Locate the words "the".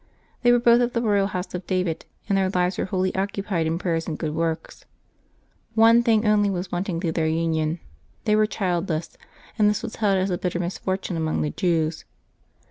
0.93-1.01, 11.43-11.51